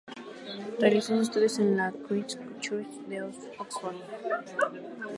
[0.79, 3.97] Realizó sus estudios en la Christ Church de Oxford.